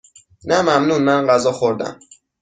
نه 0.49 0.57
ممنون، 0.69 1.01
من 1.03 1.27
غذا 1.27 1.51
خوردهام. 1.51 1.99